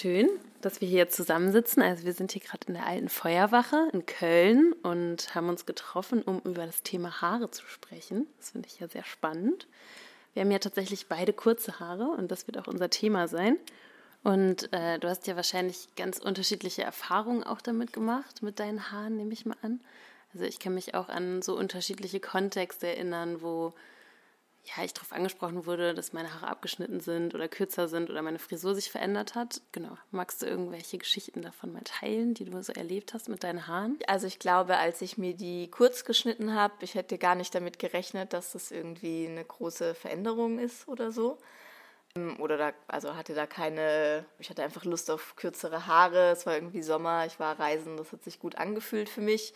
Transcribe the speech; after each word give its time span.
schön, 0.00 0.30
dass 0.62 0.80
wir 0.80 0.88
hier 0.88 1.10
zusammensitzen. 1.10 1.82
Also 1.82 2.04
wir 2.04 2.14
sind 2.14 2.32
hier 2.32 2.40
gerade 2.40 2.66
in 2.68 2.74
der 2.74 2.86
alten 2.86 3.10
Feuerwache 3.10 3.88
in 3.92 4.06
Köln 4.06 4.72
und 4.82 5.34
haben 5.34 5.48
uns 5.50 5.66
getroffen, 5.66 6.22
um 6.22 6.40
über 6.40 6.64
das 6.64 6.82
Thema 6.82 7.20
Haare 7.20 7.50
zu 7.50 7.66
sprechen. 7.66 8.26
Das 8.38 8.50
finde 8.50 8.68
ich 8.68 8.80
ja 8.80 8.88
sehr 8.88 9.04
spannend. 9.04 9.66
Wir 10.32 10.42
haben 10.42 10.50
ja 10.50 10.58
tatsächlich 10.58 11.08
beide 11.08 11.32
kurze 11.34 11.80
Haare 11.80 12.08
und 12.16 12.30
das 12.30 12.46
wird 12.46 12.56
auch 12.56 12.66
unser 12.66 12.88
Thema 12.88 13.28
sein. 13.28 13.58
Und 14.22 14.72
äh, 14.72 14.98
du 14.98 15.08
hast 15.08 15.26
ja 15.26 15.36
wahrscheinlich 15.36 15.88
ganz 15.96 16.18
unterschiedliche 16.18 16.82
Erfahrungen 16.82 17.44
auch 17.44 17.60
damit 17.60 17.92
gemacht, 17.92 18.42
mit 18.42 18.58
deinen 18.58 18.90
Haaren, 18.90 19.16
nehme 19.16 19.32
ich 19.34 19.44
mal 19.44 19.56
an. 19.62 19.80
Also 20.32 20.46
ich 20.46 20.58
kann 20.58 20.74
mich 20.74 20.94
auch 20.94 21.08
an 21.10 21.42
so 21.42 21.56
unterschiedliche 21.56 22.20
Kontexte 22.20 22.86
erinnern, 22.86 23.42
wo 23.42 23.74
ja, 24.64 24.84
ich 24.84 24.92
darauf 24.92 25.12
angesprochen 25.12 25.66
wurde, 25.66 25.94
dass 25.94 26.12
meine 26.12 26.34
Haare 26.34 26.48
abgeschnitten 26.48 27.00
sind 27.00 27.34
oder 27.34 27.48
kürzer 27.48 27.88
sind 27.88 28.10
oder 28.10 28.22
meine 28.22 28.38
Frisur 28.38 28.74
sich 28.74 28.90
verändert 28.90 29.34
hat. 29.34 29.62
Genau. 29.72 29.96
Magst 30.10 30.42
du 30.42 30.46
irgendwelche 30.46 30.98
Geschichten 30.98 31.42
davon 31.42 31.72
mal 31.72 31.82
teilen, 31.82 32.34
die 32.34 32.44
du 32.44 32.62
so 32.62 32.72
erlebt 32.72 33.14
hast 33.14 33.28
mit 33.28 33.42
deinen 33.42 33.66
Haaren? 33.66 33.98
Also 34.06 34.26
ich 34.26 34.38
glaube, 34.38 34.76
als 34.76 35.00
ich 35.00 35.18
mir 35.18 35.34
die 35.34 35.70
kurz 35.70 36.04
geschnitten 36.04 36.54
habe, 36.54 36.74
ich 36.82 36.94
hätte 36.94 37.16
gar 37.16 37.34
nicht 37.34 37.54
damit 37.54 37.78
gerechnet, 37.78 38.32
dass 38.32 38.52
das 38.52 38.70
irgendwie 38.70 39.26
eine 39.28 39.44
große 39.44 39.94
Veränderung 39.94 40.58
ist 40.58 40.86
oder 40.88 41.10
so. 41.10 41.38
Ähm, 42.14 42.38
oder 42.38 42.58
da, 42.58 42.72
also 42.86 43.16
hatte 43.16 43.34
da 43.34 43.46
keine, 43.46 44.26
ich 44.38 44.50
hatte 44.50 44.62
einfach 44.62 44.84
Lust 44.84 45.10
auf 45.10 45.36
kürzere 45.36 45.86
Haare. 45.86 46.30
Es 46.30 46.44
war 46.44 46.54
irgendwie 46.54 46.82
Sommer, 46.82 47.24
ich 47.26 47.40
war 47.40 47.58
reisen, 47.58 47.96
das 47.96 48.12
hat 48.12 48.22
sich 48.24 48.38
gut 48.38 48.56
angefühlt 48.56 49.08
für 49.08 49.22
mich 49.22 49.54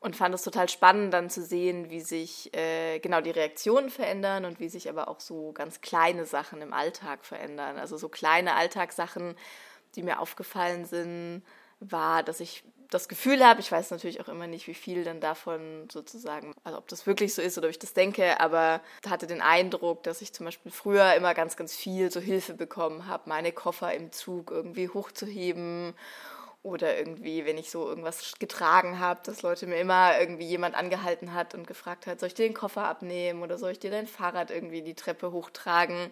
und 0.00 0.16
fand 0.16 0.34
es 0.34 0.42
total 0.42 0.68
spannend, 0.68 1.12
dann 1.12 1.28
zu 1.28 1.42
sehen, 1.42 1.90
wie 1.90 2.00
sich 2.00 2.54
äh, 2.56 2.98
genau 3.00 3.20
die 3.20 3.30
Reaktionen 3.30 3.90
verändern 3.90 4.46
und 4.46 4.58
wie 4.58 4.70
sich 4.70 4.88
aber 4.88 5.08
auch 5.08 5.20
so 5.20 5.52
ganz 5.52 5.82
kleine 5.82 6.24
Sachen 6.24 6.62
im 6.62 6.72
Alltag 6.72 7.24
verändern. 7.24 7.78
Also 7.78 7.98
so 7.98 8.08
kleine 8.08 8.54
Alltagssachen, 8.54 9.36
die 9.94 10.02
mir 10.02 10.18
aufgefallen 10.20 10.86
sind, 10.86 11.42
war, 11.80 12.22
dass 12.22 12.40
ich 12.40 12.64
das 12.90 13.08
Gefühl 13.08 13.44
habe, 13.44 13.60
ich 13.60 13.70
weiß 13.70 13.90
natürlich 13.92 14.20
auch 14.20 14.28
immer 14.28 14.46
nicht, 14.46 14.66
wie 14.66 14.74
viel 14.74 15.04
dann 15.04 15.20
davon 15.20 15.88
sozusagen, 15.92 16.54
also 16.64 16.76
ob 16.78 16.88
das 16.88 17.06
wirklich 17.06 17.34
so 17.34 17.40
ist 17.40 17.56
oder 17.56 17.68
ob 17.68 17.70
ich 17.70 17.78
das 17.78 17.92
denke, 17.92 18.40
aber 18.40 18.80
hatte 19.08 19.28
den 19.28 19.40
Eindruck, 19.40 20.02
dass 20.02 20.22
ich 20.22 20.32
zum 20.32 20.46
Beispiel 20.46 20.72
früher 20.72 21.14
immer 21.14 21.34
ganz, 21.34 21.56
ganz 21.56 21.76
viel 21.76 22.10
so 22.10 22.20
Hilfe 22.20 22.54
bekommen 22.54 23.06
habe, 23.06 23.28
meine 23.28 23.52
Koffer 23.52 23.94
im 23.94 24.10
Zug 24.10 24.50
irgendwie 24.50 24.88
hochzuheben 24.88 25.94
oder 26.62 26.98
irgendwie, 26.98 27.46
wenn 27.46 27.56
ich 27.56 27.70
so 27.70 27.88
irgendwas 27.88 28.34
getragen 28.38 28.98
habe, 28.98 29.20
dass 29.24 29.42
Leute 29.42 29.66
mir 29.66 29.78
immer 29.78 30.18
irgendwie 30.18 30.44
jemand 30.44 30.74
angehalten 30.74 31.32
hat 31.32 31.54
und 31.54 31.66
gefragt 31.66 32.06
hat, 32.06 32.20
soll 32.20 32.26
ich 32.26 32.34
dir 32.34 32.46
den 32.46 32.54
Koffer 32.54 32.84
abnehmen 32.84 33.42
oder 33.42 33.56
soll 33.56 33.72
ich 33.72 33.78
dir 33.78 33.90
dein 33.90 34.06
Fahrrad 34.06 34.50
irgendwie 34.50 34.82
die 34.82 34.94
Treppe 34.94 35.32
hochtragen? 35.32 36.10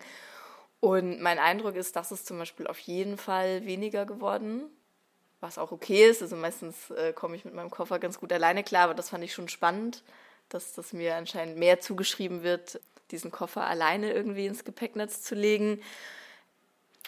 Und 0.80 1.20
mein 1.20 1.38
Eindruck 1.38 1.74
ist, 1.74 1.96
dass 1.96 2.12
es 2.12 2.24
zum 2.24 2.38
Beispiel 2.38 2.66
auf 2.66 2.78
jeden 2.78 3.18
Fall 3.18 3.66
weniger 3.66 4.06
geworden, 4.06 4.70
was 5.40 5.58
auch 5.58 5.72
okay 5.72 6.08
ist. 6.08 6.22
Also 6.22 6.36
meistens 6.36 6.90
äh, 6.90 7.12
komme 7.12 7.36
ich 7.36 7.44
mit 7.44 7.55
meinem 7.55 7.70
Koffer 7.70 7.98
ganz 7.98 8.18
gut 8.18 8.33
alleine 8.33 8.64
klar, 8.64 8.84
aber 8.84 8.94
das 8.94 9.10
fand 9.10 9.24
ich 9.24 9.34
schon 9.34 9.48
spannend, 9.48 10.02
dass 10.48 10.72
das 10.72 10.94
mir 10.94 11.16
anscheinend 11.16 11.58
mehr 11.58 11.80
zugeschrieben 11.80 12.42
wird, 12.42 12.80
diesen 13.10 13.30
Koffer 13.30 13.66
alleine 13.66 14.12
irgendwie 14.12 14.46
ins 14.46 14.64
Gepäcknetz 14.64 15.22
zu 15.22 15.34
legen 15.34 15.83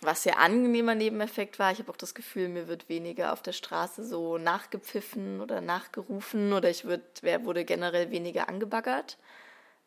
was 0.03 0.23
sehr 0.23 0.39
angenehmer 0.39 0.95
Nebeneffekt 0.95 1.59
war, 1.59 1.73
ich 1.73 1.79
habe 1.79 1.91
auch 1.91 1.97
das 1.97 2.15
Gefühl, 2.15 2.49
mir 2.49 2.69
wird 2.69 2.89
weniger 2.89 3.33
auf 3.33 3.43
der 3.43 3.53
Straße 3.53 4.05
so 4.05 4.39
nachgepfiffen 4.39 5.41
oder 5.41 5.61
nachgerufen 5.61 6.53
oder 6.53 6.71
ich 6.71 6.85
wird, 6.85 7.03
wer 7.23 7.45
wurde 7.45 7.65
generell 7.65 8.11
weniger 8.11 8.49
angebaggert. 8.49 9.19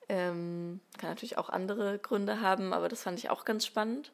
Ähm, 0.09 0.81
kann 0.97 1.09
natürlich 1.09 1.38
auch 1.38 1.50
andere 1.50 1.97
Gründe 2.00 2.41
haben, 2.41 2.73
aber 2.73 2.89
das 2.89 3.03
fand 3.03 3.19
ich 3.19 3.30
auch 3.30 3.45
ganz 3.45 3.66
spannend. 3.66 4.11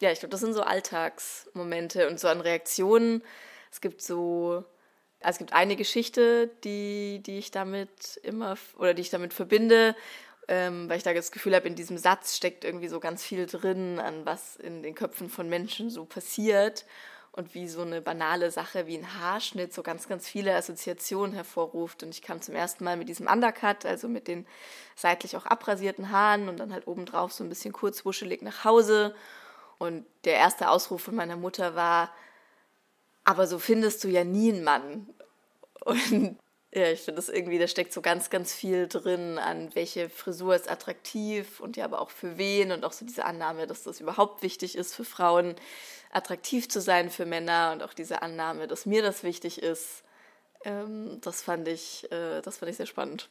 Ja, 0.00 0.10
ich 0.10 0.20
glaube, 0.20 0.30
das 0.30 0.40
sind 0.40 0.54
so 0.54 0.62
Alltagsmomente 0.62 2.08
und 2.08 2.18
so 2.18 2.28
an 2.28 2.40
Reaktionen. 2.40 3.22
Es 3.70 3.80
gibt 3.80 4.02
so, 4.02 4.64
also 5.20 5.34
es 5.34 5.38
gibt 5.38 5.52
eine 5.52 5.76
Geschichte, 5.76 6.50
die, 6.64 7.22
die 7.24 7.38
ich 7.38 7.50
damit 7.50 8.18
immer 8.22 8.56
oder 8.78 8.94
die 8.94 9.02
ich 9.02 9.10
damit 9.10 9.34
verbinde 9.34 9.94
ähm, 10.52 10.86
weil 10.90 10.98
ich 10.98 11.02
da 11.02 11.14
das 11.14 11.32
Gefühl 11.32 11.54
habe, 11.54 11.66
in 11.66 11.76
diesem 11.76 11.96
Satz 11.96 12.36
steckt 12.36 12.62
irgendwie 12.62 12.88
so 12.88 13.00
ganz 13.00 13.24
viel 13.24 13.46
drin, 13.46 13.98
an 13.98 14.26
was 14.26 14.56
in 14.56 14.82
den 14.82 14.94
Köpfen 14.94 15.30
von 15.30 15.48
Menschen 15.48 15.88
so 15.88 16.04
passiert 16.04 16.84
und 17.30 17.54
wie 17.54 17.66
so 17.66 17.80
eine 17.80 18.02
banale 18.02 18.50
Sache 18.50 18.86
wie 18.86 18.98
ein 18.98 19.18
Haarschnitt 19.18 19.72
so 19.72 19.82
ganz, 19.82 20.08
ganz 20.08 20.28
viele 20.28 20.54
Assoziationen 20.54 21.34
hervorruft. 21.34 22.02
Und 22.02 22.10
ich 22.10 22.20
kam 22.20 22.42
zum 22.42 22.54
ersten 22.54 22.84
Mal 22.84 22.98
mit 22.98 23.08
diesem 23.08 23.28
Undercut, 23.28 23.86
also 23.86 24.08
mit 24.08 24.28
den 24.28 24.46
seitlich 24.94 25.38
auch 25.38 25.46
abrasierten 25.46 26.10
Haaren 26.10 26.50
und 26.50 26.58
dann 26.60 26.74
halt 26.74 26.86
obendrauf 26.86 27.32
so 27.32 27.42
ein 27.42 27.48
bisschen 27.48 27.72
kurzwuschelig 27.72 28.42
nach 28.42 28.64
Hause. 28.64 29.14
Und 29.78 30.04
der 30.24 30.34
erste 30.34 30.68
Ausruf 30.68 31.02
von 31.02 31.14
meiner 31.14 31.36
Mutter 31.36 31.74
war, 31.74 32.10
aber 33.24 33.46
so 33.46 33.58
findest 33.58 34.04
du 34.04 34.08
ja 34.08 34.22
nie 34.22 34.52
einen 34.52 34.64
Mann. 34.64 35.14
Und 35.84 36.38
ja, 36.74 36.90
ich 36.90 37.00
finde 37.00 37.16
das 37.16 37.28
irgendwie, 37.28 37.58
da 37.58 37.68
steckt 37.68 37.92
so 37.92 38.00
ganz, 38.00 38.30
ganz 38.30 38.54
viel 38.54 38.88
drin, 38.88 39.38
an 39.38 39.74
welche 39.74 40.08
Frisur 40.08 40.54
ist 40.54 40.70
attraktiv 40.70 41.60
und 41.60 41.76
ja, 41.76 41.84
aber 41.84 42.00
auch 42.00 42.10
für 42.10 42.38
wen 42.38 42.72
und 42.72 42.84
auch 42.84 42.92
so 42.92 43.04
diese 43.04 43.26
Annahme, 43.26 43.66
dass 43.66 43.82
das 43.82 44.00
überhaupt 44.00 44.42
wichtig 44.42 44.76
ist 44.76 44.94
für 44.94 45.04
Frauen, 45.04 45.54
attraktiv 46.12 46.68
zu 46.68 46.80
sein 46.80 47.10
für 47.10 47.26
Männer 47.26 47.72
und 47.72 47.82
auch 47.82 47.92
diese 47.92 48.22
Annahme, 48.22 48.68
dass 48.68 48.86
mir 48.86 49.02
das 49.02 49.22
wichtig 49.22 49.62
ist. 49.62 50.02
Ähm, 50.64 51.18
das 51.20 51.42
fand 51.42 51.68
ich, 51.68 52.10
äh, 52.10 52.40
das 52.40 52.58
fand 52.58 52.70
ich 52.70 52.78
sehr 52.78 52.86
spannend. 52.86 53.28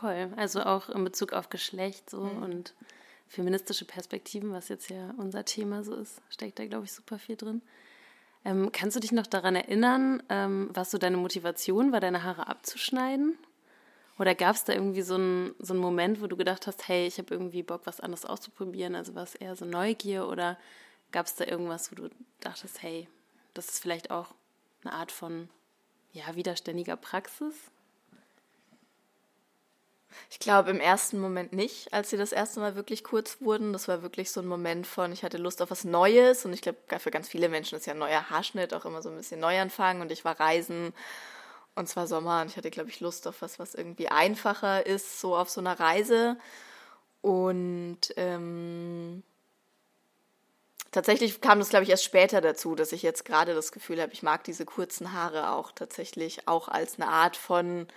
Voll, 0.00 0.30
also 0.36 0.60
auch 0.62 0.90
in 0.90 1.02
Bezug 1.02 1.32
auf 1.32 1.48
Geschlecht 1.48 2.10
so 2.10 2.20
mhm. 2.20 2.42
und 2.42 2.74
feministische 3.26 3.86
Perspektiven, 3.86 4.52
was 4.52 4.68
jetzt 4.68 4.90
ja 4.90 5.14
unser 5.16 5.46
Thema 5.46 5.82
so 5.82 5.94
ist, 5.94 6.20
steckt 6.28 6.58
da, 6.58 6.66
glaube 6.66 6.84
ich, 6.84 6.92
super 6.92 7.18
viel 7.18 7.36
drin. 7.36 7.62
Ähm, 8.44 8.70
kannst 8.72 8.96
du 8.96 9.00
dich 9.00 9.12
noch 9.12 9.26
daran 9.26 9.56
erinnern, 9.56 10.22
ähm, 10.28 10.68
was 10.72 10.90
so 10.90 10.98
deine 10.98 11.16
Motivation 11.16 11.92
war, 11.92 12.00
deine 12.00 12.22
Haare 12.22 12.46
abzuschneiden? 12.46 13.38
Oder 14.18 14.34
gab 14.34 14.54
es 14.54 14.64
da 14.64 14.72
irgendwie 14.72 15.02
so 15.02 15.14
einen 15.14 15.54
so 15.58 15.74
Moment, 15.74 16.22
wo 16.22 16.26
du 16.26 16.36
gedacht 16.36 16.66
hast, 16.66 16.86
hey, 16.86 17.06
ich 17.06 17.18
habe 17.18 17.34
irgendwie 17.34 17.62
Bock, 17.62 17.82
was 17.84 18.00
anderes 18.00 18.24
auszuprobieren? 18.24 18.94
Also 18.94 19.14
war 19.14 19.24
es 19.24 19.34
eher 19.34 19.56
so 19.56 19.64
Neugier 19.64 20.28
oder 20.28 20.58
gab 21.10 21.26
es 21.26 21.34
da 21.34 21.44
irgendwas, 21.44 21.90
wo 21.90 21.96
du 21.96 22.10
dachtest, 22.40 22.82
hey, 22.82 23.08
das 23.54 23.68
ist 23.68 23.78
vielleicht 23.80 24.10
auch 24.10 24.34
eine 24.84 24.92
Art 24.92 25.10
von 25.10 25.48
ja, 26.12 26.36
widerständiger 26.36 26.96
Praxis? 26.96 27.54
Ich 30.30 30.38
glaube 30.38 30.70
im 30.70 30.80
ersten 30.80 31.20
Moment 31.20 31.52
nicht, 31.52 31.92
als 31.92 32.10
sie 32.10 32.16
das 32.16 32.32
erste 32.32 32.60
Mal 32.60 32.76
wirklich 32.76 33.04
kurz 33.04 33.38
wurden. 33.40 33.72
Das 33.72 33.88
war 33.88 34.02
wirklich 34.02 34.30
so 34.30 34.40
ein 34.40 34.46
Moment 34.46 34.86
von, 34.86 35.12
ich 35.12 35.22
hatte 35.22 35.38
Lust 35.38 35.62
auf 35.62 35.70
was 35.70 35.84
Neues 35.84 36.44
und 36.44 36.52
ich 36.52 36.62
glaube, 36.62 36.78
für 36.98 37.10
ganz 37.10 37.28
viele 37.28 37.48
Menschen 37.48 37.78
ist 37.78 37.86
ja 37.86 37.92
ein 37.92 37.98
neuer 37.98 38.30
Haarschnitt 38.30 38.74
auch 38.74 38.84
immer 38.84 39.02
so 39.02 39.10
ein 39.10 39.16
bisschen 39.16 39.40
Neuanfang 39.40 40.00
und 40.00 40.10
ich 40.10 40.24
war 40.24 40.38
reisen 40.40 40.92
und 41.74 41.88
zwar 41.88 42.06
Sommer 42.06 42.42
und 42.42 42.50
ich 42.50 42.56
hatte, 42.56 42.70
glaube 42.70 42.90
ich, 42.90 43.00
Lust 43.00 43.26
auf 43.26 43.42
was, 43.42 43.58
was 43.58 43.74
irgendwie 43.74 44.08
einfacher 44.08 44.86
ist, 44.86 45.20
so 45.20 45.36
auf 45.36 45.50
so 45.50 45.60
einer 45.60 45.78
Reise. 45.78 46.36
Und 47.20 48.00
ähm, 48.16 49.22
tatsächlich 50.92 51.40
kam 51.40 51.58
das, 51.58 51.70
glaube 51.70 51.84
ich, 51.84 51.90
erst 51.90 52.04
später 52.04 52.40
dazu, 52.40 52.74
dass 52.74 52.92
ich 52.92 53.02
jetzt 53.02 53.24
gerade 53.24 53.54
das 53.54 53.72
Gefühl 53.72 54.00
habe, 54.00 54.12
ich 54.12 54.22
mag 54.22 54.44
diese 54.44 54.64
kurzen 54.64 55.12
Haare 55.12 55.50
auch 55.50 55.72
tatsächlich 55.72 56.46
auch 56.46 56.68
als 56.68 56.96
eine 56.96 57.08
Art 57.08 57.36
von 57.36 57.88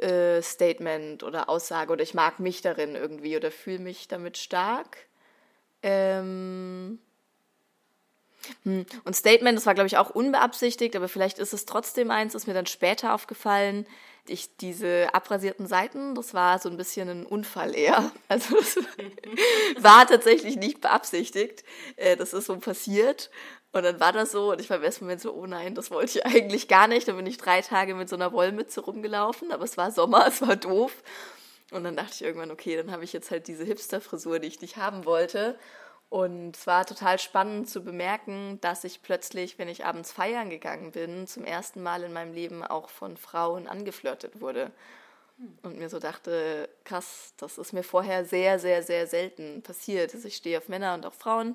äh, 0.00 0.42
Statement 0.42 1.22
oder 1.22 1.48
Aussage 1.48 1.92
oder 1.92 2.02
ich 2.02 2.14
mag 2.14 2.40
mich 2.40 2.62
darin 2.62 2.94
irgendwie 2.94 3.36
oder 3.36 3.50
fühle 3.50 3.80
mich 3.80 4.08
damit 4.08 4.38
stark. 4.38 4.98
Ähm 5.82 6.98
hm, 8.64 8.86
und 9.04 9.16
Statement, 9.16 9.56
das 9.56 9.66
war, 9.66 9.74
glaube 9.74 9.88
ich, 9.88 9.96
auch 9.96 10.10
unbeabsichtigt, 10.10 10.96
aber 10.96 11.08
vielleicht 11.08 11.38
ist 11.38 11.52
es 11.52 11.66
trotzdem 11.66 12.10
eins, 12.10 12.34
ist 12.34 12.46
mir 12.46 12.54
dann 12.54 12.66
später 12.66 13.14
aufgefallen. 13.14 13.86
Ich, 14.26 14.56
diese 14.58 15.08
abrasierten 15.14 15.66
Seiten, 15.66 16.14
das 16.14 16.34
war 16.34 16.58
so 16.58 16.68
ein 16.68 16.76
bisschen 16.76 17.08
ein 17.08 17.26
Unfall 17.26 17.74
eher. 17.74 18.10
Also 18.28 18.56
das 18.56 18.76
war 19.82 20.06
tatsächlich 20.06 20.56
nicht 20.56 20.80
beabsichtigt. 20.80 21.64
Äh, 21.96 22.16
das 22.16 22.32
ist 22.32 22.46
so 22.46 22.56
passiert. 22.58 23.30
Und 23.78 23.84
dann 23.84 24.00
war 24.00 24.12
das 24.12 24.32
so 24.32 24.50
und 24.50 24.60
ich 24.60 24.68
war 24.70 24.78
im 24.78 24.82
ersten 24.82 25.04
Moment 25.04 25.20
so, 25.20 25.32
oh 25.32 25.46
nein, 25.46 25.76
das 25.76 25.92
wollte 25.92 26.18
ich 26.18 26.26
eigentlich 26.26 26.66
gar 26.66 26.88
nicht. 26.88 27.06
Dann 27.06 27.16
bin 27.16 27.26
ich 27.26 27.38
drei 27.38 27.62
Tage 27.62 27.94
mit 27.94 28.08
so 28.08 28.16
einer 28.16 28.32
Wollmütze 28.32 28.80
rumgelaufen, 28.80 29.52
aber 29.52 29.62
es 29.62 29.76
war 29.76 29.92
Sommer, 29.92 30.26
es 30.28 30.42
war 30.42 30.56
doof. 30.56 30.92
Und 31.70 31.84
dann 31.84 31.94
dachte 31.94 32.12
ich 32.12 32.22
irgendwann, 32.22 32.50
okay, 32.50 32.76
dann 32.76 32.90
habe 32.90 33.04
ich 33.04 33.12
jetzt 33.12 33.30
halt 33.30 33.46
diese 33.46 33.64
Hipster-Frisur, 33.64 34.40
die 34.40 34.48
ich 34.48 34.60
nicht 34.60 34.78
haben 34.78 35.04
wollte. 35.04 35.56
Und 36.08 36.56
es 36.56 36.66
war 36.66 36.86
total 36.86 37.20
spannend 37.20 37.70
zu 37.70 37.84
bemerken, 37.84 38.58
dass 38.62 38.82
ich 38.82 39.02
plötzlich, 39.02 39.58
wenn 39.58 39.68
ich 39.68 39.84
abends 39.84 40.10
feiern 40.10 40.50
gegangen 40.50 40.90
bin, 40.90 41.28
zum 41.28 41.44
ersten 41.44 41.80
Mal 41.80 42.02
in 42.02 42.12
meinem 42.12 42.32
Leben 42.32 42.64
auch 42.64 42.88
von 42.88 43.16
Frauen 43.16 43.68
angeflirtet 43.68 44.40
wurde. 44.40 44.72
Und 45.62 45.78
mir 45.78 45.88
so 45.88 46.00
dachte, 46.00 46.68
krass, 46.84 47.32
das 47.36 47.58
ist 47.58 47.72
mir 47.72 47.84
vorher 47.84 48.24
sehr, 48.24 48.58
sehr, 48.58 48.82
sehr 48.82 49.06
selten 49.06 49.62
passiert. 49.62 50.14
Also 50.14 50.26
ich 50.26 50.34
stehe 50.34 50.58
auf 50.58 50.68
Männer 50.68 50.94
und 50.94 51.06
auch 51.06 51.14
Frauen 51.14 51.54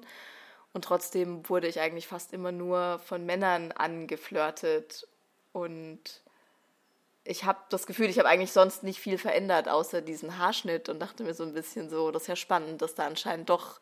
und 0.73 0.83
trotzdem 0.83 1.47
wurde 1.49 1.67
ich 1.67 1.79
eigentlich 1.79 2.07
fast 2.07 2.33
immer 2.33 2.51
nur 2.51 2.99
von 3.05 3.25
Männern 3.25 3.71
angeflirtet. 3.71 5.07
Und 5.51 6.21
ich 7.23 7.45
habe 7.45 7.59
das 7.69 7.85
Gefühl, 7.85 8.09
ich 8.09 8.17
habe 8.17 8.27
eigentlich 8.27 8.51
sonst 8.51 8.83
nicht 8.83 8.99
viel 8.99 9.17
verändert, 9.19 9.69
außer 9.69 10.01
diesen 10.01 10.39
Haarschnitt 10.39 10.89
und 10.89 10.99
dachte 10.99 11.23
mir 11.23 11.35
so 11.35 11.43
ein 11.43 11.53
bisschen 11.53 11.89
so, 11.89 12.11
das 12.11 12.23
ist 12.23 12.27
ja 12.27 12.35
spannend, 12.35 12.81
dass 12.81 12.95
da 12.95 13.05
anscheinend 13.05 13.49
doch 13.49 13.79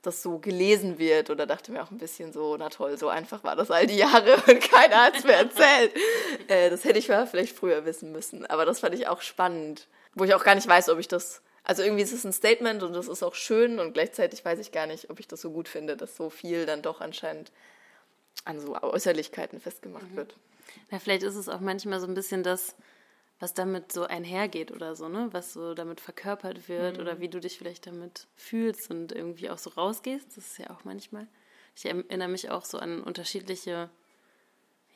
das 0.00 0.20
so 0.20 0.38
gelesen 0.38 0.98
wird 0.98 1.30
oder 1.30 1.46
dachte 1.46 1.70
mir 1.70 1.82
auch 1.82 1.92
ein 1.92 1.98
bisschen 1.98 2.32
so, 2.32 2.56
na 2.56 2.70
toll, 2.70 2.98
so 2.98 3.08
einfach 3.08 3.44
war 3.44 3.54
das 3.54 3.70
all 3.70 3.86
die 3.86 3.98
Jahre 3.98 4.34
und 4.34 4.60
keiner 4.70 5.04
hat 5.04 5.16
es 5.16 5.24
mir 5.24 5.34
erzählt. 5.34 5.94
äh, 6.48 6.70
das 6.70 6.84
hätte 6.84 6.98
ich 6.98 7.06
vielleicht 7.06 7.56
früher 7.56 7.84
wissen 7.84 8.10
müssen, 8.10 8.44
aber 8.46 8.64
das 8.64 8.80
fand 8.80 8.96
ich 8.96 9.06
auch 9.06 9.22
spannend, 9.22 9.86
wo 10.14 10.24
ich 10.24 10.34
auch 10.34 10.42
gar 10.42 10.56
nicht 10.56 10.66
weiß, 10.66 10.88
ob 10.88 10.98
ich 10.98 11.06
das, 11.06 11.40
also 11.64 11.82
irgendwie 11.82 12.02
ist 12.02 12.12
es 12.12 12.24
ein 12.24 12.32
Statement 12.32 12.82
und 12.82 12.92
das 12.92 13.08
ist 13.08 13.22
auch 13.22 13.34
schön 13.34 13.78
und 13.78 13.92
gleichzeitig 13.92 14.44
weiß 14.44 14.58
ich 14.58 14.72
gar 14.72 14.86
nicht, 14.86 15.10
ob 15.10 15.20
ich 15.20 15.28
das 15.28 15.40
so 15.40 15.50
gut 15.50 15.68
finde, 15.68 15.96
dass 15.96 16.16
so 16.16 16.28
viel 16.30 16.66
dann 16.66 16.82
doch 16.82 17.00
anscheinend 17.00 17.52
an 18.44 18.58
so 18.58 18.74
Äußerlichkeiten 18.74 19.60
festgemacht 19.60 20.10
mhm. 20.10 20.16
wird. 20.16 20.36
Ja, 20.90 20.98
vielleicht 20.98 21.22
ist 21.22 21.36
es 21.36 21.48
auch 21.48 21.60
manchmal 21.60 22.00
so 22.00 22.06
ein 22.06 22.14
bisschen 22.14 22.42
das, 22.42 22.74
was 23.38 23.54
damit 23.54 23.92
so 23.92 24.04
einhergeht 24.04 24.72
oder 24.72 24.96
so, 24.96 25.08
ne? 25.08 25.28
Was 25.32 25.52
so 25.52 25.74
damit 25.74 26.00
verkörpert 26.00 26.68
wird 26.68 26.96
mhm. 26.96 27.02
oder 27.02 27.20
wie 27.20 27.28
du 27.28 27.40
dich 27.40 27.58
vielleicht 27.58 27.86
damit 27.86 28.26
fühlst 28.36 28.90
und 28.90 29.12
irgendwie 29.12 29.50
auch 29.50 29.58
so 29.58 29.70
rausgehst. 29.70 30.36
Das 30.36 30.46
ist 30.46 30.58
ja 30.58 30.70
auch 30.70 30.84
manchmal. 30.84 31.26
Ich 31.76 31.86
erinnere 31.86 32.28
mich 32.28 32.50
auch 32.50 32.64
so 32.64 32.78
an 32.78 33.02
unterschiedliche 33.02 33.90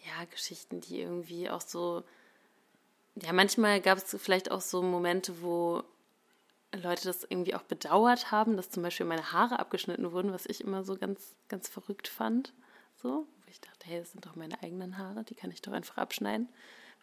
ja, 0.05 0.25
Geschichten, 0.31 0.81
die 0.81 1.01
irgendwie 1.01 1.51
auch 1.51 1.61
so. 1.61 2.05
Ja, 3.17 3.33
manchmal 3.33 3.81
gab 3.81 3.99
es 3.99 4.17
vielleicht 4.21 4.51
auch 4.51 4.61
so 4.61 4.83
Momente, 4.83 5.43
wo 5.43 5.83
Leute 6.79 7.05
das 7.05 7.25
irgendwie 7.25 7.55
auch 7.55 7.63
bedauert 7.63 8.31
haben, 8.31 8.57
dass 8.57 8.71
zum 8.71 8.83
Beispiel 8.83 9.07
meine 9.07 9.33
Haare 9.33 9.59
abgeschnitten 9.59 10.13
wurden, 10.13 10.33
was 10.33 10.47
ich 10.47 10.63
immer 10.63 10.85
so 10.85 10.97
ganz, 10.97 11.35
ganz 11.49 11.69
verrückt 11.69 12.09
fand. 12.09 12.53
So, 12.97 13.27
wo 13.45 13.51
ich 13.51 13.61
dachte, 13.61 13.87
hey, 13.87 13.99
das 14.01 14.13
sind 14.13 14.25
doch 14.25 14.37
meine 14.37 14.63
eigenen 14.63 14.99
Haare, 14.99 15.25
die 15.25 15.35
kann 15.35 15.51
ich 15.51 15.63
doch 15.63 15.73
einfach 15.73 15.99
abschneiden 15.99 16.49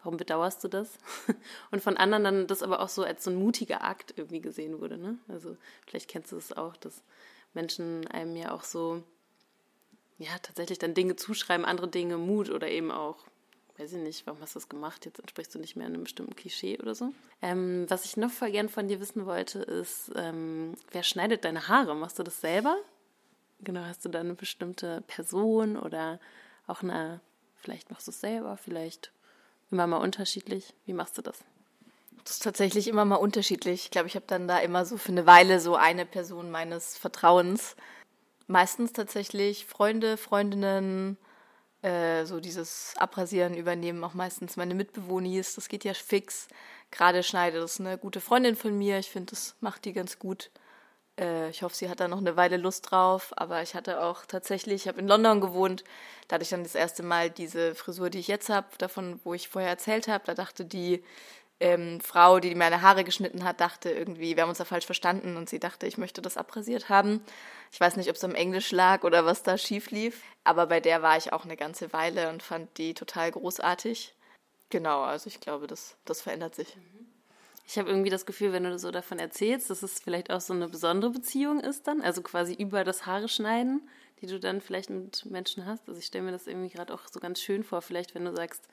warum 0.04 0.18
bedauerst 0.18 0.62
du 0.62 0.68
das? 0.68 0.98
Und 1.70 1.82
von 1.82 1.96
anderen 1.96 2.24
dann 2.24 2.46
das 2.46 2.62
aber 2.62 2.80
auch 2.80 2.88
so 2.88 3.02
als 3.02 3.24
so 3.24 3.30
ein 3.30 3.36
mutiger 3.36 3.82
Akt 3.82 4.14
irgendwie 4.16 4.40
gesehen 4.40 4.80
wurde. 4.80 4.98
Ne? 4.98 5.18
Also 5.28 5.56
vielleicht 5.86 6.08
kennst 6.08 6.30
du 6.30 6.36
das 6.36 6.52
auch, 6.52 6.76
dass 6.76 7.02
Menschen 7.54 8.06
einem 8.08 8.36
ja 8.36 8.52
auch 8.52 8.62
so, 8.62 9.02
ja, 10.18 10.30
tatsächlich 10.42 10.78
dann 10.78 10.94
Dinge 10.94 11.16
zuschreiben, 11.16 11.64
andere 11.64 11.88
Dinge 11.88 12.18
Mut 12.18 12.50
oder 12.50 12.68
eben 12.68 12.90
auch, 12.90 13.24
weiß 13.78 13.92
ich 13.92 14.02
nicht, 14.02 14.26
warum 14.26 14.40
hast 14.40 14.54
du 14.54 14.58
das 14.58 14.68
gemacht? 14.68 15.04
Jetzt 15.04 15.18
entsprichst 15.18 15.54
du 15.54 15.58
nicht 15.58 15.76
mehr 15.76 15.86
einem 15.86 16.04
bestimmten 16.04 16.36
Klischee 16.36 16.78
oder 16.78 16.94
so. 16.94 17.12
Ähm, 17.42 17.86
was 17.88 18.04
ich 18.04 18.16
noch 18.16 18.30
voll 18.30 18.50
gern 18.50 18.68
von 18.68 18.88
dir 18.88 19.00
wissen 19.00 19.26
wollte, 19.26 19.60
ist, 19.60 20.12
ähm, 20.16 20.74
wer 20.92 21.02
schneidet 21.02 21.44
deine 21.44 21.68
Haare? 21.68 21.94
Machst 21.94 22.18
du 22.18 22.22
das 22.22 22.40
selber? 22.40 22.76
Genau, 23.60 23.82
hast 23.82 24.04
du 24.04 24.08
da 24.08 24.20
eine 24.20 24.34
bestimmte 24.34 25.02
Person 25.06 25.76
oder 25.76 26.20
auch 26.66 26.82
eine, 26.82 27.20
vielleicht 27.56 27.90
machst 27.90 28.06
du 28.06 28.10
es 28.10 28.20
selber, 28.20 28.56
vielleicht 28.56 29.12
Immer 29.74 29.88
mal 29.88 29.96
unterschiedlich. 29.96 30.72
Wie 30.86 30.92
machst 30.92 31.18
du 31.18 31.22
das? 31.22 31.40
Das 32.22 32.34
ist 32.34 32.44
tatsächlich 32.44 32.86
immer 32.86 33.04
mal 33.04 33.16
unterschiedlich. 33.16 33.84
Ich 33.84 33.90
glaube, 33.90 34.06
ich 34.06 34.14
habe 34.14 34.24
dann 34.28 34.46
da 34.46 34.58
immer 34.58 34.84
so 34.86 34.96
für 34.96 35.10
eine 35.10 35.26
Weile 35.26 35.58
so 35.58 35.74
eine 35.74 36.06
Person 36.06 36.52
meines 36.52 36.96
Vertrauens. 36.96 37.74
Meistens 38.46 38.92
tatsächlich 38.92 39.66
Freunde, 39.66 40.16
Freundinnen, 40.16 41.16
äh, 41.84 42.24
so 42.24 42.40
dieses 42.40 42.94
Abrasieren 42.96 43.54
übernehmen 43.54 44.02
auch 44.04 44.14
meistens 44.14 44.56
meine 44.56 44.74
Mitbewohnis. 44.74 45.54
Das 45.54 45.68
geht 45.68 45.84
ja 45.84 45.92
fix. 45.92 46.48
Gerade 46.90 47.22
schneidet 47.22 47.62
das 47.62 47.78
eine 47.78 47.98
gute 47.98 48.22
Freundin 48.22 48.56
von 48.56 48.76
mir. 48.78 48.98
Ich 48.98 49.10
finde, 49.10 49.32
das 49.32 49.54
macht 49.60 49.84
die 49.84 49.92
ganz 49.92 50.18
gut. 50.18 50.50
Äh, 51.20 51.50
ich 51.50 51.62
hoffe, 51.62 51.76
sie 51.76 51.90
hat 51.90 52.00
da 52.00 52.08
noch 52.08 52.18
eine 52.18 52.36
Weile 52.36 52.56
Lust 52.56 52.90
drauf. 52.90 53.34
Aber 53.36 53.60
ich 53.60 53.74
hatte 53.74 54.02
auch 54.02 54.24
tatsächlich, 54.24 54.82
ich 54.82 54.88
habe 54.88 54.98
in 55.00 55.08
London 55.08 55.42
gewohnt, 55.42 55.84
da 56.26 56.36
hatte 56.36 56.44
ich 56.44 56.48
dann 56.48 56.62
das 56.62 56.74
erste 56.74 57.02
Mal 57.02 57.28
diese 57.28 57.74
Frisur, 57.74 58.08
die 58.08 58.20
ich 58.20 58.28
jetzt 58.28 58.48
habe, 58.48 58.68
davon, 58.78 59.20
wo 59.22 59.34
ich 59.34 59.50
vorher 59.50 59.68
erzählt 59.68 60.08
habe. 60.08 60.24
Da 60.24 60.32
dachte 60.32 60.64
die 60.64 61.04
ähm, 61.60 62.00
Frau, 62.00 62.40
die 62.40 62.54
meine 62.54 62.82
Haare 62.82 63.04
geschnitten 63.04 63.44
hat, 63.44 63.60
dachte 63.60 63.90
irgendwie, 63.90 64.36
wir 64.36 64.42
haben 64.42 64.50
uns 64.50 64.58
da 64.58 64.64
falsch 64.64 64.86
verstanden 64.86 65.36
und 65.36 65.48
sie 65.48 65.58
dachte, 65.58 65.86
ich 65.86 65.98
möchte 65.98 66.20
das 66.20 66.36
abrasiert 66.36 66.88
haben. 66.88 67.20
Ich 67.72 67.80
weiß 67.80 67.96
nicht, 67.96 68.10
ob 68.10 68.16
es 68.16 68.24
am 68.24 68.34
Englisch 68.34 68.70
lag 68.72 69.04
oder 69.04 69.24
was 69.24 69.42
da 69.42 69.56
schief 69.56 69.90
lief, 69.90 70.22
aber 70.44 70.66
bei 70.66 70.80
der 70.80 71.02
war 71.02 71.16
ich 71.16 71.32
auch 71.32 71.44
eine 71.44 71.56
ganze 71.56 71.92
Weile 71.92 72.28
und 72.30 72.42
fand 72.42 72.76
die 72.78 72.94
total 72.94 73.30
großartig. 73.30 74.14
Genau, 74.70 75.02
also 75.02 75.28
ich 75.28 75.40
glaube, 75.40 75.66
das, 75.66 75.96
das 76.04 76.20
verändert 76.20 76.54
sich. 76.54 76.76
Mhm. 76.76 77.06
Ich 77.66 77.78
habe 77.78 77.88
irgendwie 77.88 78.10
das 78.10 78.26
Gefühl, 78.26 78.52
wenn 78.52 78.64
du 78.64 78.78
so 78.78 78.90
davon 78.90 79.18
erzählst, 79.18 79.70
dass 79.70 79.82
es 79.82 79.98
vielleicht 79.98 80.30
auch 80.30 80.40
so 80.40 80.52
eine 80.52 80.68
besondere 80.68 81.10
Beziehung 81.10 81.60
ist 81.60 81.86
dann, 81.86 82.02
also 82.02 82.20
quasi 82.20 82.52
über 82.52 82.84
das 82.84 83.06
Haare 83.06 83.28
schneiden, 83.28 83.88
die 84.20 84.26
du 84.26 84.38
dann 84.38 84.60
vielleicht 84.60 84.90
mit 84.90 85.24
Menschen 85.26 85.64
hast. 85.64 85.88
Also 85.88 85.98
ich 85.98 86.06
stelle 86.06 86.24
mir 86.24 86.32
das 86.32 86.46
irgendwie 86.46 86.68
gerade 86.68 86.92
auch 86.92 87.02
so 87.10 87.20
ganz 87.20 87.40
schön 87.40 87.64
vor, 87.64 87.80
vielleicht 87.80 88.14
wenn 88.14 88.26
du 88.26 88.34
sagst, 88.34 88.68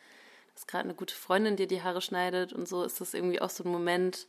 dass 0.53 0.67
gerade 0.67 0.85
eine 0.85 0.93
gute 0.93 1.15
Freundin 1.15 1.55
dir 1.55 1.67
die 1.67 1.81
Haare 1.81 2.01
schneidet 2.01 2.53
und 2.53 2.67
so, 2.67 2.83
ist 2.83 3.01
das 3.01 3.13
irgendwie 3.13 3.41
auch 3.41 3.49
so 3.49 3.63
ein 3.63 3.71
Moment 3.71 4.27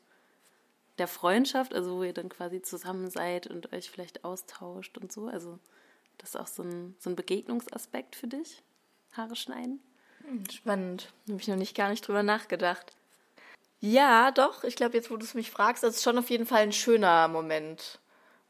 der 0.99 1.09
Freundschaft, 1.09 1.75
also 1.75 1.99
wo 1.99 2.03
ihr 2.03 2.13
dann 2.13 2.29
quasi 2.29 2.63
zusammen 2.63 3.11
seid 3.11 3.47
und 3.47 3.73
euch 3.73 3.91
vielleicht 3.91 4.25
austauscht 4.25 4.99
und 4.99 5.13
so. 5.13 5.27
Also 5.27 5.59
das 6.19 6.31
ist 6.31 6.41
auch 6.41 6.47
so 6.47 6.63
ein, 6.63 6.95
so 6.99 7.11
ein 7.11 7.17
Begegnungsaspekt 7.17 8.15
für 8.17 8.29
dich, 8.29 8.63
Haare 9.13 9.37
schneiden. 9.37 9.81
Hm, 10.25 10.45
spannend. 10.51 11.13
Habe 11.29 11.41
ich 11.41 11.49
noch 11.49 11.57
nicht 11.57 11.77
gar 11.77 11.91
nicht 11.91 12.07
drüber 12.07 12.23
nachgedacht. 12.23 12.95
Ja, 13.81 14.31
doch. 14.31 14.63
Ich 14.63 14.77
glaube, 14.77 14.97
jetzt, 14.97 15.11
wo 15.11 15.17
du 15.17 15.25
es 15.25 15.35
mich 15.35 15.51
fragst, 15.51 15.83
das 15.83 15.97
ist 15.97 16.03
schon 16.05 16.19
auf 16.19 16.31
jeden 16.31 16.47
Fall 16.47 16.63
ein 16.63 16.73
schöner 16.73 17.27
Moment. 17.27 17.99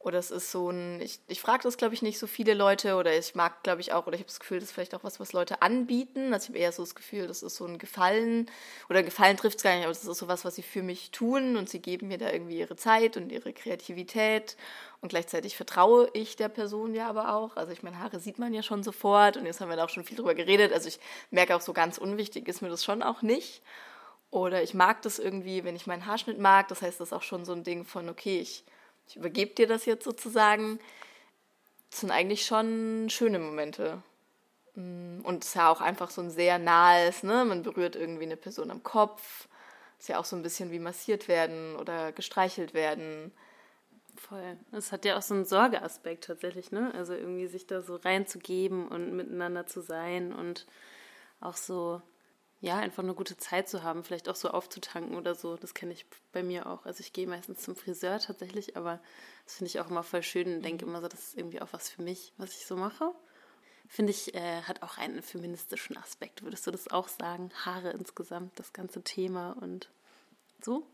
Oder 0.05 0.19
es 0.19 0.33
ist 0.33 0.51
so 0.51 0.71
ein, 0.71 1.01
ich, 1.01 1.21
ich 1.29 1.41
frage 1.41 1.63
das, 1.63 1.77
glaube 1.77 1.95
ich, 1.95 2.03
nicht 2.03 2.19
so 2.19 2.27
viele 2.27 2.55
Leute 2.55 2.97
oder 2.97 3.17
ich 3.17 3.37
mag, 3.37 3.63
glaube 3.63 3.81
ich, 3.81 3.93
auch, 3.93 4.09
oder 4.09 4.15
ich 4.15 4.21
habe 4.21 4.29
das 4.29 4.41
Gefühl, 4.41 4.59
das 4.59 4.69
ist 4.69 4.73
vielleicht 4.73 4.97
auch 4.97 5.05
was, 5.05 5.21
was 5.21 5.33
Leute 5.33 5.63
anbieten. 5.63 6.35
Also 6.35 6.45
ich 6.45 6.49
habe 6.49 6.59
eher 6.59 6.73
so 6.73 6.83
das 6.83 6.97
Gefühl, 6.97 7.29
das 7.29 7.45
ist 7.45 7.55
so 7.55 7.65
ein 7.67 7.79
Gefallen, 7.79 8.51
oder 8.89 9.05
Gefallen 9.05 9.37
trifft 9.37 9.59
es 9.59 9.63
gar 9.63 9.75
nicht, 9.77 9.85
aber 9.85 9.93
das 9.93 10.05
ist 10.05 10.19
so 10.19 10.27
was, 10.27 10.45
was 10.45 10.57
sie 10.57 10.63
für 10.63 10.83
mich 10.83 11.13
tun 11.13 11.57
und 11.57 11.69
sie 11.69 11.81
geben 11.81 12.09
mir 12.09 12.19
da 12.19 12.33
irgendwie 12.33 12.59
ihre 12.59 12.75
Zeit 12.75 13.17
und 13.17 13.31
ihre 13.31 13.53
Kreativität 13.53 14.57
und 15.01 15.11
gleichzeitig 15.11 15.57
vertraue 15.57 16.11
ich 16.15 16.35
der 16.35 16.49
Person 16.49 16.95
ja 16.95 17.09
aber 17.09 17.35
auch. 17.35 17.57
Also 17.57 17.73
ich 17.73 17.85
meine, 17.85 18.01
Haare 18.01 18.19
sieht 18.19 18.41
man 18.41 18.53
ja 18.53 18.65
schon 18.65 18.83
sofort 18.83 19.37
und 19.37 19.47
jetzt 19.47 19.61
haben 19.61 19.69
wir 19.69 19.77
da 19.77 19.85
auch 19.85 19.89
schon 19.89 20.05
viel 20.05 20.17
drüber 20.17 20.35
geredet. 20.35 20.73
Also 20.73 20.89
ich 20.89 20.99
merke 21.31 21.55
auch 21.55 21.61
so 21.61 21.73
ganz 21.73 21.99
unwichtig 21.99 22.49
ist 22.49 22.61
mir 22.61 22.71
das 22.71 22.85
schon 22.85 23.05
auch 23.05 23.23
nicht. 23.23 23.63
Oder 24.31 24.63
ich 24.63 24.75
mag 24.75 25.03
das 25.03 25.19
irgendwie, 25.19 25.63
wenn 25.63 25.77
ich 25.77 25.87
meinen 25.87 26.07
Haarschnitt 26.07 26.39
mag. 26.39 26.67
Das 26.69 26.83
heißt, 26.83 26.99
das 26.99 27.09
ist 27.09 27.13
auch 27.13 27.23
schon 27.23 27.45
so 27.45 27.53
ein 27.53 27.65
Ding 27.65 27.85
von, 27.85 28.09
okay, 28.09 28.41
ich, 28.41 28.65
ich 29.07 29.17
übergebe 29.17 29.55
dir 29.55 29.67
das 29.67 29.87
jetzt 29.87 30.05
sozusagen. 30.05 30.79
Das 31.91 32.01
sind 32.01 32.11
eigentlich 32.11 32.47
schon 32.47 33.09
schöne 33.11 33.39
Momente. 33.39 34.03
Mm, 34.75 35.21
und 35.23 35.45
es 35.45 35.51
ist 35.51 35.57
ja 35.57 35.71
auch 35.71 35.81
einfach 35.81 36.11
so 36.11 36.23
ein 36.23 36.31
sehr 36.31 36.59
nahes, 36.59 37.23
ne? 37.23 37.45
Man 37.45 37.63
berührt 37.63 37.97
irgendwie 37.97 38.25
eine 38.25 38.37
Person 38.37 38.71
am 38.71 38.83
Kopf. 38.83 39.49
Ist 39.99 40.09
ja 40.09 40.19
auch 40.19 40.25
so 40.25 40.35
ein 40.37 40.43
bisschen 40.43 40.71
wie 40.73 40.79
massiert 40.79 41.29
werden 41.29 41.77
oder 41.77 42.13
gestreichelt 42.13 42.75
werden. 42.75 43.33
Voll. 44.17 44.59
Es 44.73 44.93
hat 44.93 45.05
ja 45.05 45.17
auch 45.17 45.23
so 45.23 45.35
einen 45.35 45.45
Sorgeaspekt 45.45 46.25
tatsächlich, 46.25 46.73
ne? 46.73 46.93
Also 46.95 47.15
irgendwie 47.15 47.47
sich 47.47 47.67
da 47.67 47.83
so 47.83 47.97
reinzugeben 47.97 48.89
und 48.89 49.13
miteinander 49.13 49.67
zu 49.67 49.81
sein 49.81 50.33
und 50.33 50.67
auch 51.41 51.57
so 51.57 52.03
ja, 52.63 52.79
einfach 52.79 53.03
eine 53.03 53.15
gute 53.15 53.37
Zeit 53.37 53.69
zu 53.69 53.83
haben, 53.83 54.05
vielleicht 54.05 54.29
auch 54.29 54.37
so 54.37 54.49
aufzutanken 54.49 55.17
oder 55.17 55.35
so. 55.35 55.57
Das 55.57 55.75
kenne 55.75 55.93
ich 55.93 56.07
bei 56.31 56.45
mir 56.45 56.67
auch. 56.67 56.87
Also 56.87 57.01
ich 57.01 57.13
gehe 57.13 57.27
meistens 57.27 57.61
zum 57.61 57.75
Friseur 57.75 58.21
tatsächlich, 58.21 58.77
aber 58.77 59.01
das 59.45 59.57
finde 59.57 59.69
ich 59.69 59.81
auch 59.81 59.91
immer 59.91 60.05
voll 60.05 60.23
schön 60.23 60.55
und 60.55 60.63
denke 60.63 60.87
mhm. 60.87 60.93
immer 60.93 61.01
so, 61.01 61.09
das 61.09 61.21
ist 61.21 61.37
irgendwie 61.37 61.61
auch 61.61 61.73
was 61.73 61.91
für 61.91 62.03
mich, 62.03 62.33
was 62.37 62.53
ich 62.53 62.65
so 62.65 62.77
mache. 62.77 63.13
Finde 63.89 64.13
ich, 64.13 64.35
äh, 64.37 64.63
hat 64.63 64.83
auch 64.83 64.97
einen 64.97 65.23
feministischen 65.23 65.97
Aspekt. 65.97 66.45
Würdest 66.45 66.65
du 66.65 66.71
das 66.71 66.87
auch 66.87 67.09
sagen? 67.09 67.51
Haare 67.65 67.91
insgesamt, 67.91 68.57
das 68.61 68.73
ganze 68.73 69.03
Thema 69.03 69.57
und 69.61 69.91
so? 70.63 70.87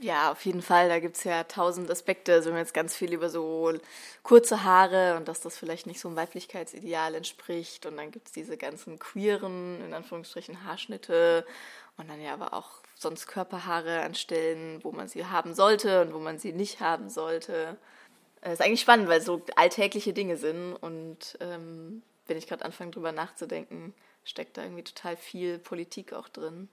Ja, 0.00 0.32
auf 0.32 0.44
jeden 0.44 0.62
Fall. 0.62 0.88
Da 0.88 0.98
gibt 0.98 1.16
es 1.16 1.24
ja 1.24 1.44
tausend 1.44 1.90
Aspekte. 1.90 2.32
Also 2.32 2.46
wir 2.46 2.54
haben 2.54 2.60
jetzt 2.60 2.74
ganz 2.74 2.94
viel 2.96 3.12
über 3.12 3.28
so 3.28 3.72
kurze 4.22 4.64
Haare 4.64 5.16
und 5.16 5.28
dass 5.28 5.40
das 5.40 5.56
vielleicht 5.56 5.86
nicht 5.86 6.00
so 6.00 6.08
einem 6.08 6.16
Weiblichkeitsideal 6.16 7.14
entspricht. 7.14 7.86
Und 7.86 7.96
dann 7.98 8.10
gibt 8.10 8.26
es 8.28 8.32
diese 8.32 8.56
ganzen 8.56 8.98
queeren, 8.98 9.80
in 9.84 9.94
Anführungsstrichen, 9.94 10.64
Haarschnitte. 10.64 11.46
Und 11.96 12.08
dann 12.10 12.20
ja 12.20 12.32
aber 12.32 12.54
auch 12.54 12.70
sonst 12.96 13.26
Körperhaare 13.26 14.00
an 14.02 14.14
Stellen, 14.14 14.82
wo 14.82 14.92
man 14.92 15.08
sie 15.08 15.26
haben 15.26 15.54
sollte 15.54 16.02
und 16.02 16.14
wo 16.14 16.18
man 16.18 16.38
sie 16.38 16.52
nicht 16.52 16.80
haben 16.80 17.08
sollte. 17.08 17.76
Das 18.40 18.50
äh, 18.50 18.52
ist 18.54 18.62
eigentlich 18.62 18.80
spannend, 18.80 19.08
weil 19.08 19.20
so 19.20 19.42
alltägliche 19.56 20.12
Dinge 20.12 20.36
sind. 20.36 20.74
Und 20.74 21.36
ähm, 21.40 22.02
wenn 22.26 22.36
ich 22.38 22.46
gerade 22.48 22.64
anfange, 22.64 22.90
drüber 22.90 23.12
nachzudenken, 23.12 23.94
steckt 24.24 24.56
da 24.56 24.62
irgendwie 24.62 24.84
total 24.84 25.16
viel 25.16 25.58
Politik 25.58 26.12
auch 26.12 26.28
drin. 26.28 26.68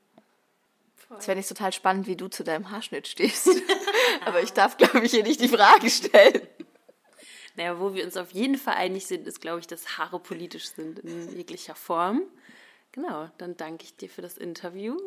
Es 1.17 1.27
wäre 1.27 1.37
nicht 1.37 1.49
total 1.49 1.73
spannend, 1.73 2.07
wie 2.07 2.15
du 2.15 2.27
zu 2.27 2.43
deinem 2.43 2.69
Haarschnitt 2.69 3.07
stehst. 3.07 3.49
Aber 4.25 4.41
ich 4.41 4.53
darf, 4.53 4.77
glaube 4.77 5.05
ich, 5.05 5.11
hier 5.11 5.23
nicht 5.23 5.41
die 5.41 5.47
Frage 5.47 5.89
stellen. 5.89 6.41
Naja, 7.55 7.79
wo 7.79 7.93
wir 7.93 8.05
uns 8.05 8.15
auf 8.15 8.31
jeden 8.31 8.55
Fall 8.55 8.75
einig 8.75 9.07
sind, 9.07 9.27
ist, 9.27 9.41
glaube 9.41 9.59
ich, 9.59 9.67
dass 9.67 9.97
Haare 9.97 10.19
politisch 10.19 10.69
sind 10.69 10.99
in 10.99 11.35
jeglicher 11.35 11.75
Form. 11.75 12.21
Genau, 12.91 13.29
dann 13.37 13.57
danke 13.57 13.83
ich 13.83 13.95
dir 13.95 14.09
für 14.09 14.21
das 14.21 14.37
Interview. 14.37 14.97